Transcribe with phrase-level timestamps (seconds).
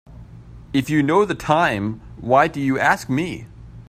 [0.73, 3.45] If you know the time why do you ask me?